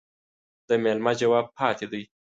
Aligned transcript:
د 0.67 0.69
ميلمه 0.83 1.11
جواب 1.21 1.45
پاتى 1.57 1.85
دى. 1.91 2.03